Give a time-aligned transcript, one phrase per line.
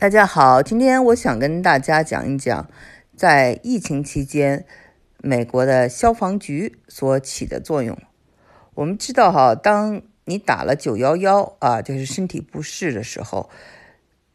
[0.00, 2.70] 大家好，今天我想跟大家讲一讲，
[3.14, 4.64] 在疫情期间，
[5.18, 7.98] 美国的消防局所起的作用。
[8.76, 13.50] 我们知道哈，当你打了九幺幺啊，就是身体不适的时候，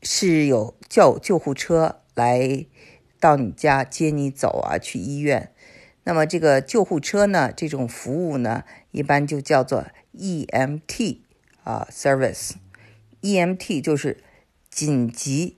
[0.04, 2.68] 是有叫救护车来
[3.20, 5.52] 到你家接你走啊，去医院。
[6.04, 11.21] 那么这个救护车呢，这种服务呢，一般就叫做 EMT
[11.63, 14.18] 啊，service，EMT 就是。
[14.76, 15.55] 紧急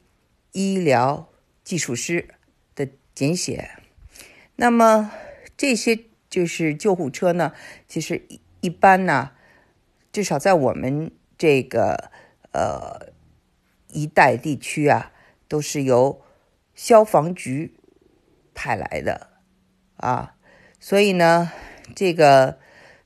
[0.51, 1.27] 医疗
[1.63, 2.35] 技术师
[2.75, 3.71] 的简写。
[4.57, 5.11] 那么
[5.57, 7.51] 这些就是救护车呢？
[7.87, 9.31] 其实一一般呢，
[10.11, 12.11] 至少在我们这个
[12.51, 13.11] 呃
[13.87, 15.11] 一带地区啊，
[15.47, 16.21] 都是由
[16.75, 17.73] 消防局
[18.53, 19.31] 派来的
[19.95, 20.35] 啊。
[20.79, 21.51] 所以呢，
[21.95, 22.59] 这个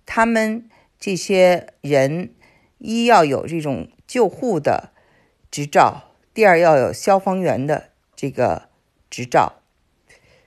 [0.05, 0.69] 他们
[0.99, 2.35] 这些人
[2.79, 4.91] 一要有这种救护的。
[5.51, 8.69] 执照，第二要有消防员的这个
[9.09, 9.61] 执照，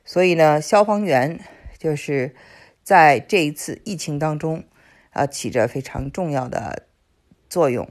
[0.03, 1.39] 所以呢，消防员
[1.77, 2.35] 就是
[2.83, 4.65] 在这一次疫情当中
[5.11, 6.87] 啊，起着非常重要的
[7.51, 7.87] 作用。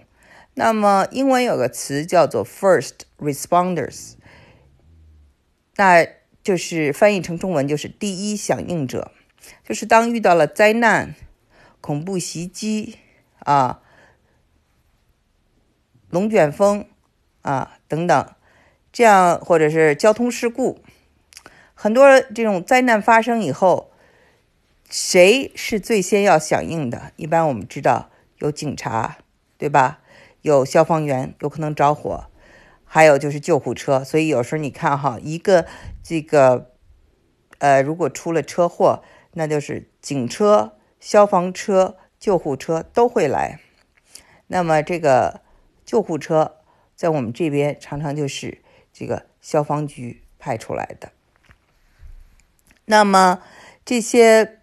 [0.56, 4.14] 那么，英文有个词叫做 “first responders”，
[5.75, 6.08] 那
[6.44, 9.11] 就是翻译成中文就是第一响应者，
[9.64, 11.14] 就是当遇到了灾难、
[11.80, 12.97] 恐怖袭击
[13.38, 13.84] 啊、
[16.09, 16.88] 龙卷风。
[17.44, 18.36] 啊，等等，
[18.91, 20.80] 这样或者是交通事故，
[21.73, 23.91] 很多这种灾难发生以后，
[24.89, 27.11] 谁是最先要响应的？
[27.17, 29.17] 一般我们知道有警察，
[29.58, 30.00] 对吧？
[30.41, 32.27] 有消防员，有可能着火，
[32.85, 34.02] 还有就是救护车。
[34.05, 35.66] 所以有时候你看哈，一个
[36.02, 36.72] 这个
[37.59, 43.59] 呃，如果出了车祸，那就是警车、消防车、救护车都会来。
[44.47, 45.41] 那么这个
[45.83, 46.55] 救护车。
[47.04, 48.59] 在我们这边，常常就是
[48.94, 51.12] 这个消防局派出来的。
[52.86, 53.42] 那么
[53.84, 54.59] 这些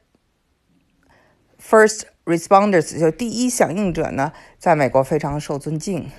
[1.63, 6.11] first responders 就第一响应者呢，在美国非常受尊敬，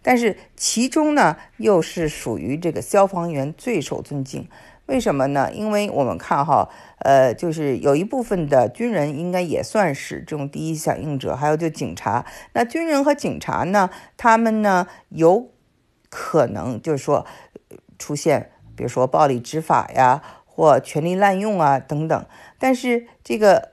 [0.00, 4.48] 但是其中呢，又是属于这个消防员最受尊敬。
[4.86, 5.52] 为什么呢？
[5.52, 6.70] 因为我们看哈，
[7.00, 12.24] 呃，就是有一部分的军人应该也算是这种第一响应者，还有就警察。
[12.54, 15.50] 那军人和警察呢，他们呢有
[16.08, 17.26] 可能就是说
[17.98, 22.26] 出现，比如说暴力执法呀，或权力滥用啊等等。
[22.58, 23.72] 但是这个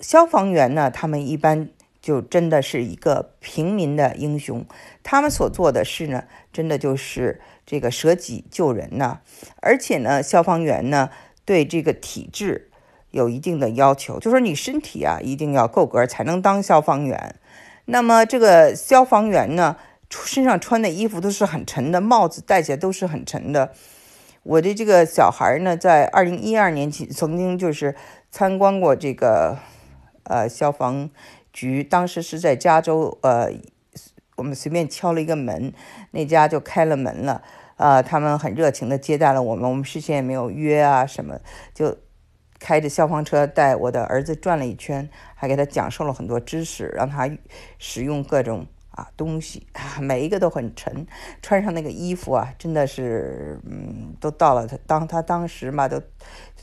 [0.00, 1.68] 消防员呢，他们一般
[2.00, 4.64] 就真的是一个平民的英雄，
[5.02, 7.40] 他们所做的事呢，真的就是。
[7.64, 9.20] 这个舍己救人呢，
[9.60, 11.10] 而且呢，消防员呢
[11.44, 12.70] 对这个体质
[13.12, 17.36] 有一定的要求，就说你身体啊一定要够格才能当消防员。
[17.84, 19.76] 那么这个消防员呢，
[20.24, 23.72] 身上穿的衣服都是很沉的，帽子戴起来都是很沉的。
[24.42, 27.94] 我的这个小孩呢，在二零一二年起曾经就是
[28.30, 29.58] 参观过这个
[30.24, 31.10] 呃消防
[31.52, 33.52] 局，当时是在加州呃。
[34.36, 35.74] 我们随便敲了一个门，
[36.12, 37.42] 那家就开了门了。
[37.76, 41.38] 啊，他们很热情的接待了我们，我们事先也没有约啊什么，
[41.74, 41.98] 就
[42.58, 47.30] 开着消防车带我的儿子转了一圈，还给他讲授了很多知识，让他
[47.78, 49.66] 使用各种啊东西，
[50.00, 51.06] 每一个都很沉，
[51.42, 56.00] 穿上那个衣服啊，真的是，嗯，都到了他当他当时嘛，都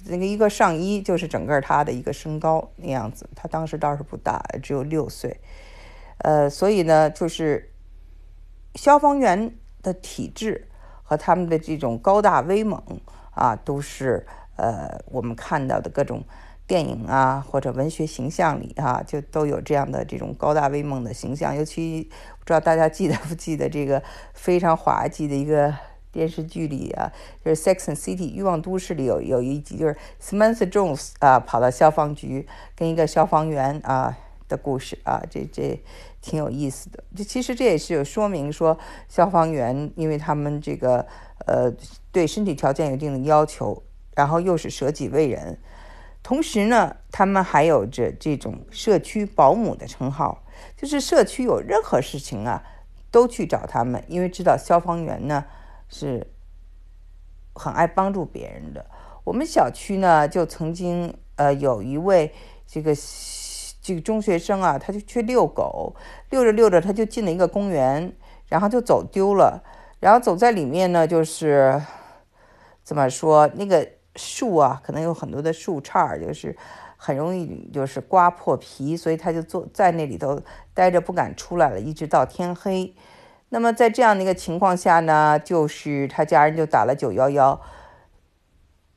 [0.05, 5.39] 那个一个上衣就是整个他的一个身高那样子，他当时倒是不大，只有六岁。
[6.19, 7.71] 呃，所以呢，就是
[8.75, 10.67] 消防员的体质
[11.03, 12.81] 和他们的这种高大威猛
[13.31, 16.23] 啊，都是呃我们看到的各种
[16.69, 21.53] 电影啊或者文学形象里啊，就都有这样的这种高大威猛的形象。
[21.55, 22.03] 尤其
[22.37, 24.01] 不知道大家记得不记得这个
[24.33, 25.75] 非常滑稽的一个
[26.11, 27.11] 电视剧里啊，
[27.43, 34.17] 就是《Sex and City》欲望都市里有有一集，就是 Samantha Jones 啊跑到消防局跟一个消防员啊。
[34.49, 35.79] 的故事啊，这这
[36.23, 37.03] 挺有意思的。
[37.15, 38.75] 这其实这也是有说明说，
[39.07, 41.05] 消防员因为他们这个
[41.45, 41.71] 呃
[42.11, 43.83] 对身体条件有一定的要求，
[44.15, 45.59] 然后又是舍己为人，
[46.29, 50.43] 同时呢，他们还有着这种社区保姆的称号，
[50.77, 52.61] 就是社区有任何事情啊，
[53.09, 55.45] 都去找他们，因为知道消防员呢
[55.87, 56.27] 是
[57.55, 58.85] 很爱帮助别人的。
[59.23, 62.31] 我们小区呢就曾经呃有一位
[62.67, 62.95] 这个。
[63.81, 65.95] 这个中学生啊，他就去遛狗，
[66.29, 68.13] 遛着遛着，他就进了一个公园，
[68.47, 69.63] 然后就走丢了。
[69.99, 71.81] 然后走在里面呢，就是
[72.83, 73.89] 怎么说，那个
[74.19, 76.55] 树啊，可能有很多的树杈，就是
[76.97, 80.41] 很容易就是刮破皮，所以他就坐在那里头
[80.73, 82.93] 待着，不敢出来了，一直到天黑。
[83.47, 87.59] 那么在这样的一个情况下呢，就是他家人就打了九幺幺，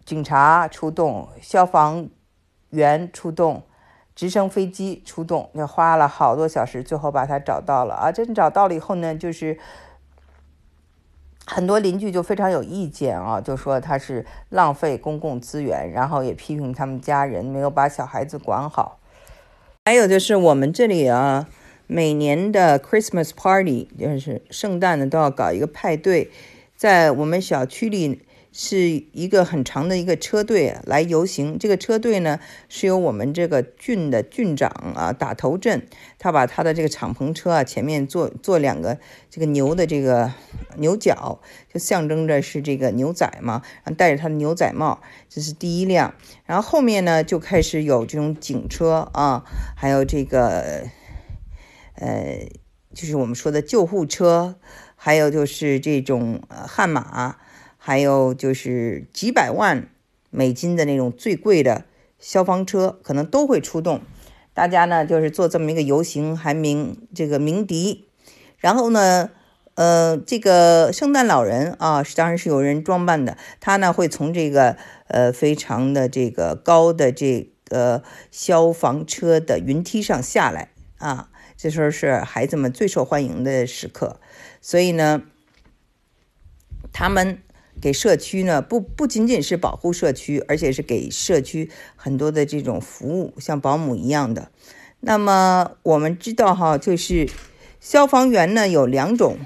[0.05, 2.11] 警察出动，消防
[2.71, 3.63] 员出动，
[4.15, 8.13] 直升飞机出动，就花了好多小时，最后把他找到了啊！
[8.13, 9.59] 真找到了以后呢，就是
[11.47, 18.99] 很多邻居就非常有意见啊，就说他是浪费公共资源，然后也批评他们家人没有把小孩子管好。
[19.85, 21.49] 还有就是我们这里啊。
[21.89, 26.31] 每年的 Christmas party 就是圣诞呢，都要搞一个派对，
[26.75, 28.78] 在我们小区里是
[29.12, 31.58] 一个很长的一个车队来游行。
[31.58, 32.38] 这个车队呢，
[32.69, 35.87] 是由我们这个郡的郡长啊打头阵，
[36.19, 38.99] 他把他的这个敞篷车啊前面坐坐两个
[39.31, 40.32] 这个牛的这个
[40.76, 41.40] 牛角，
[41.72, 46.14] 就象征着是这个牛仔嘛，然后戴着他的牛仔帽，这是第一辆。
[46.44, 49.44] 然后后面呢就开始有这种警车啊，
[49.76, 50.82] 还有这个。
[51.94, 52.49] 呃，
[52.94, 54.56] 就是我们说的救护车，
[54.96, 57.37] 还有就是这种呃悍马，
[57.84, 59.88] 还有就是几百万
[60.31, 61.84] 美金的那种最贵的
[62.20, 64.00] 消防车，可能都会出动。
[64.55, 68.06] 大家呢就是做这么一个游行，还鸣这个鸣笛。
[68.58, 69.31] 然后呢，
[69.75, 74.76] 呃，这个圣诞老人啊，当然是有人装扮的，他呢会从这个
[75.08, 80.69] 呃非常的这个高的这个消防车的云梯上下来
[80.99, 81.31] 啊。
[81.56, 84.20] 这时候是孩子们最受欢迎的时刻，
[84.61, 85.23] 所以呢，
[86.93, 87.43] 他们
[87.81, 94.51] 给社区呢不不仅仅是保护社区，而且是给社区很多的这种服务，像保姆一样的。
[95.01, 97.29] 那么我们知道哈，就是
[97.81, 99.39] 消防员呢有两种，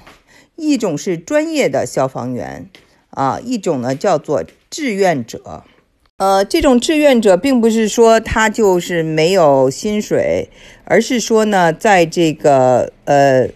[0.55, 2.69] 一种是专业的消防员
[3.09, 5.63] 啊，一种呢叫做志愿者。
[6.17, 10.49] 呃，这种志愿者并不是说他就是没有薪水，
[10.83, 13.49] 而是说呢，在这个呃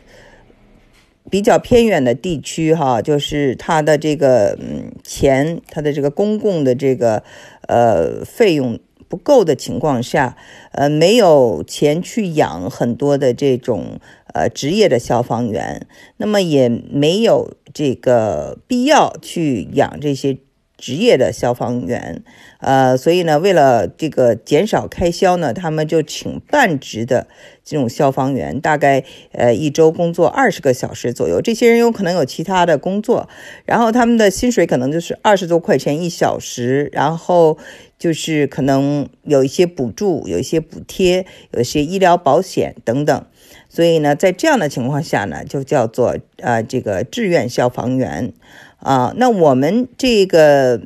[1.31, 7.23] 比较偏远的地区哈，就是他的这个嗯钱，他的这个公共的这个
[7.67, 10.37] 呃费用不够的情况下，
[10.73, 13.99] 呃没有钱去养很多的这种
[14.33, 15.87] 呃职业的消防员，
[16.17, 20.37] 那么也没有这个必要去养这些。
[20.81, 22.23] 职业的消防员，
[22.59, 27.27] 呃，所以呢，为了这个减少开销呢，他们就请半职的
[27.63, 31.39] 这种消防员，大概呃一周工作二十个小时左右。
[31.39, 33.29] 这些人有可能有其他的工作，
[33.63, 37.59] 然后他们的薪水可能就是二十多块钱一小时，然后
[37.99, 43.25] 就是可能有一些补助，有一些补贴，有一些医疗保险等等。
[43.69, 48.33] 所以呢，在这样的情况下呢，就叫做呃这个志愿消防员。
[48.81, 50.81] 啊，那我们这个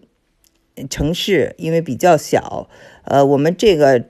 [0.90, 2.70] 城市因为比较小，
[3.06, 4.04] 呃，我们这个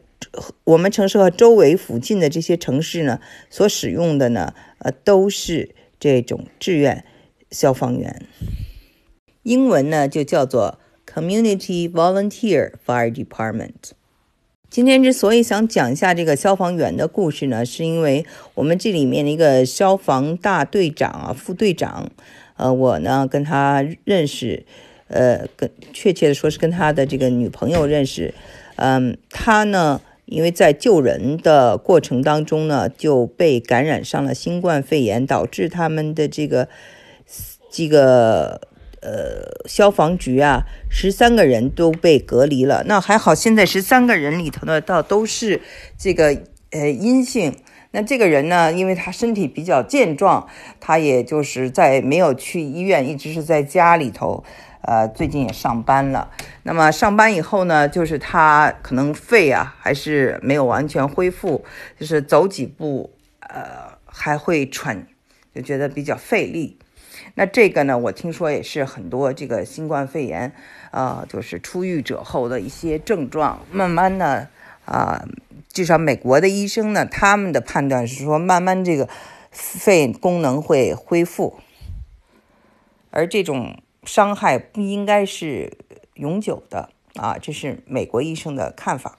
[0.63, 3.19] 我们城市和周围附近的这些城市呢，
[3.51, 7.05] 所使用的呢，呃，都是这种志愿
[7.51, 8.25] 消防员，
[9.43, 13.91] 英文呢就叫做 Community Volunteer Fire Department。
[14.71, 22.09] 今天之所以想讲一下这个消防员的故事呢，是因为我们这里面的一个消防大队长啊，副队长。
[22.57, 24.65] 呃，我呢跟他认识，
[25.07, 28.33] 呃，跟确切的说是跟他的这个女朋友认识。
[28.77, 36.69] 嗯，他呢因为在救人的过程当中呢就被感染上了新冠肺炎，导致他们的这个
[37.69, 38.61] 这个
[39.01, 42.83] 呃消防局啊十三个人都被隔离了。
[42.87, 45.61] 那还好，现在十三个人里头呢，倒都是
[45.97, 46.37] 这个
[46.71, 47.53] 呃阴性。
[47.95, 50.45] 那这个人呢，因为他身体比较健壮，
[50.81, 54.43] 他也就是在没有去医院，一直是在家里头。
[54.81, 56.29] 呃，最近也上班了。
[56.63, 61.63] 那么上班以后呢，就是他可能肺啊还是没有完全恢复，
[61.97, 65.07] 就是走几步，呃，还会喘，
[65.55, 66.77] 就觉得比较费力。
[67.35, 70.51] 那这个呢，我听说也是很多这个新冠肺炎，
[70.91, 74.49] 啊，就是出狱者后的一些症状，慢慢呢，
[74.83, 75.25] 啊。
[75.75, 79.09] 至少美国的医生呢，他们的判断是说，慢慢这个
[79.51, 81.59] 肺功能会恢复，
[83.11, 85.77] 而这种伤害不应该是
[86.13, 89.17] 永久的啊，这是美国医生的看法。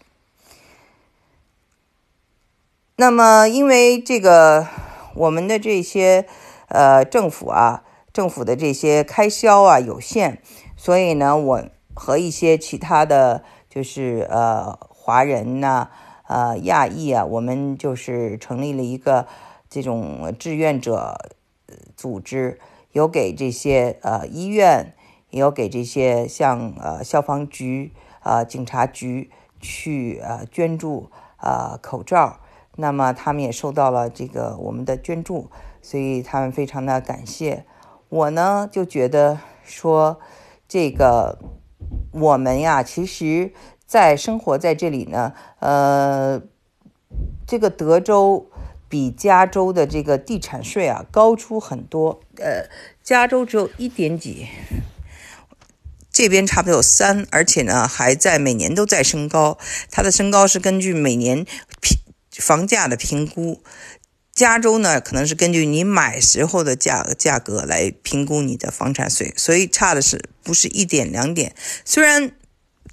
[2.96, 4.66] 那么，因为这个
[5.14, 6.26] 我们的这些
[6.68, 7.84] 呃政府啊，
[8.14, 10.40] 政府的这些开销啊有限，
[10.74, 15.90] 所以呢，我和一些其他的就是呃华人呐。
[16.26, 19.26] 呃，亚裔啊，我们就是成立了一个
[19.68, 21.16] 这种志愿者
[21.96, 22.58] 组织，
[22.92, 24.94] 有给这些呃医院，
[25.30, 27.92] 也有给这些像呃消防局、
[28.22, 29.30] 呃警察局
[29.60, 32.40] 去呃捐助呃口罩。
[32.76, 37.64] 那么他们也收到了这个我们的捐助，所以他们非常的感谢。
[38.08, 40.20] 我呢就觉得说，
[40.68, 41.38] 这个
[42.12, 43.52] 我们呀，其实，
[43.86, 46.42] 在生活在这里呢，呃，
[47.46, 48.50] 这个德州
[48.88, 52.20] 比加州的这个地产税啊高出很多。
[52.38, 52.68] 呃，
[53.02, 54.48] 加州只有一点几。
[56.10, 59.58] 这边差不多有三，而且呢还在每年都在升高。
[59.90, 61.44] 它的升高是根据每年
[61.80, 61.98] 评
[62.30, 63.62] 房价的评估。
[64.32, 71.54] 加州呢可能是根据你买时候的价价格来评估你的房产税，所以差的是不是一点两点？
[71.84, 72.32] 虽然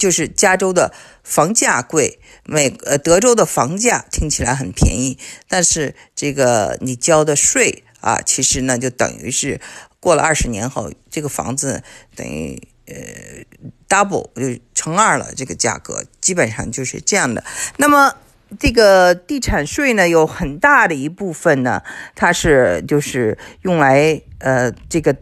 [0.03, 0.93] 就是加州的
[1.23, 5.17] 房价贵，美呃德州的房价听起来很便宜，
[5.47, 9.61] 但是这个你交的税啊，其实呢就等于是
[10.01, 11.81] 过了二十年后，这个房子
[12.17, 12.61] 等于。
[12.85, 12.93] 呃
[13.87, 17.41] ，double 就乘二了，这个价格基本上就是这样的。
[17.77, 18.13] 那么，
[18.59, 21.81] 这个地产税呢，有很大的一部分呢，
[22.13, 25.15] 它是就是用来呃这个。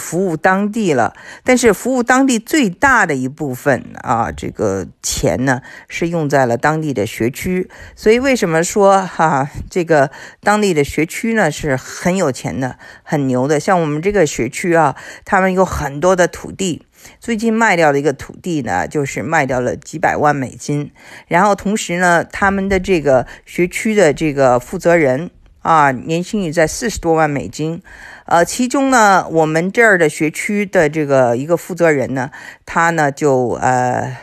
[0.00, 1.14] 服务当地了，
[1.44, 7.70] 但是服务当地最大的一部分啊，这个钱呢是用在了当地的学区。
[7.94, 10.10] 所以为什么说哈，这个
[10.42, 13.60] 当地的学区呢是很有钱的、很牛的？
[13.60, 16.86] 像我们这个学区啊，他们有很多的土地，
[17.20, 20.90] 最近卖掉的一个土地呢，就是卖掉了几百万美金。
[21.28, 25.30] 然后同时呢，他们的这个学区的这个负责人。
[25.60, 27.82] 啊，年薪也在四十多万美金，
[28.26, 32.30] 呃，其中呢，我们这儿的学区的这个一个负责人呢，
[32.66, 34.16] 他呢就呃，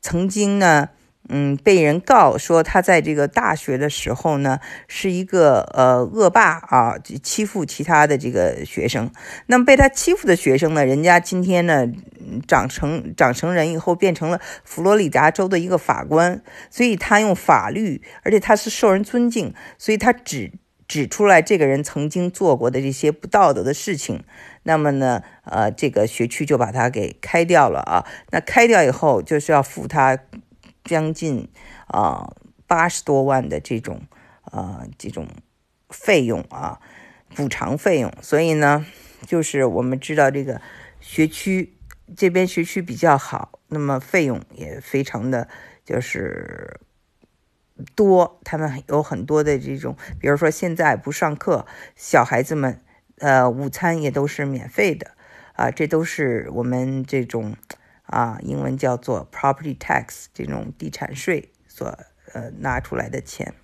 [0.00, 0.90] 曾经呢。
[1.28, 9.10] 嗯，被人告说他在这个大学的时候呢，是一个呃恶霸啊，欺负其他的这个学生。
[9.46, 11.86] 那么被他欺负的学生呢，人家今天呢
[12.46, 20.52] 长成长成人以后，变成了佛罗里达州的一个法官，所以他用法律，而且他是受人尊敬，所以他指
[20.86, 24.22] 指出来这个人曾经做过的这些不道德的事情。
[24.62, 28.06] 那么呢，呃，这个学区就把他给开掉了啊。
[28.30, 30.18] 那开掉以后，就是要付他。
[30.86, 31.50] 将近
[31.88, 32.32] 啊
[32.66, 34.00] 八十多万的这种
[34.42, 35.28] 啊这种
[35.90, 36.80] 费用啊
[37.34, 38.86] 补偿费用，所以呢，
[39.26, 40.62] 就是我们知道这个
[41.00, 41.76] 学区
[42.16, 45.48] 这边学区比较好，那么费用也非常的
[45.84, 46.80] 就是
[47.94, 52.80] 多，他们有很多的这种，比如说现在不上课，小孩子们
[53.18, 55.10] 呃午餐也都是免费的
[55.54, 57.54] 啊，这都是我们这种。
[58.06, 61.86] 啊，英文叫做 property tax，这种地产税所
[62.32, 63.54] 呃拿出来的钱。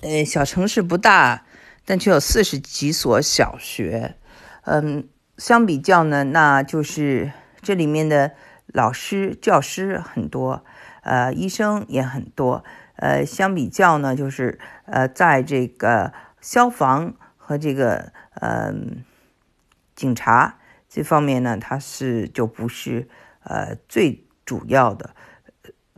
[0.00, 1.44] 呃，小城市不大，
[1.84, 4.16] 但却有四十几所小学。
[4.62, 5.08] 嗯，
[5.38, 8.32] 相比较呢，那就是这里面的
[8.66, 10.64] 老师、教师很多，
[11.02, 12.64] 呃，医生也很多。
[12.96, 19.04] 呃，相比较呢，就是呃，在这个消防和这个嗯
[19.94, 20.58] 警察。
[20.94, 23.08] 这方面呢，它是就不是
[23.42, 25.16] 呃最主要的，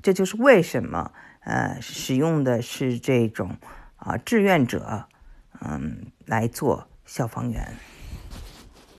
[0.01, 3.59] 这就是为什么呃使用的是这种
[3.97, 5.07] 啊志愿者
[5.61, 7.75] 嗯来做消防员。